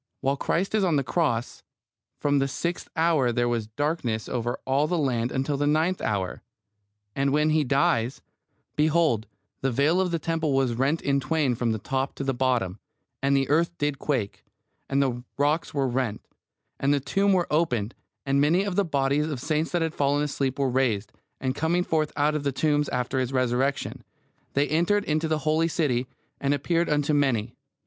[0.21, 1.61] While Christ is on the cross
[2.19, 6.41] "from the sixth hour there was darkness over all the land until the ninth hour,"
[7.15, 8.19] and when He dies,
[8.75, 9.27] "behold,
[9.61, 12.79] the veil of the temple was rent in twain from the top to the bottom;
[13.21, 14.43] and the earth did quake;
[14.89, 16.21] and the rocks were rent;
[16.79, 17.93] and the tombs were opened;
[18.25, 22.11] and many bodies of the saints that had fallen asleep were raised; and coming forth
[22.15, 24.03] out of the tombs after His Resurrection,
[24.53, 26.07] they entered into the holy city,
[26.39, 27.53] and appeared unto many."